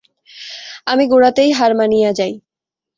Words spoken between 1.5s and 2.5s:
হার মানিয়া যাই।